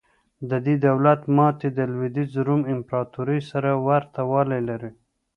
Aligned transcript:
د 0.49 0.51
دې 0.65 0.75
دولت 0.87 1.21
ماتې 1.35 1.69
د 1.77 1.79
لوېدیځ 1.91 2.31
روم 2.47 2.61
امپراتورۍ 2.73 3.39
سره 3.51 3.69
ورته 3.87 4.21
والی 4.31 4.61
لري. 4.69 4.91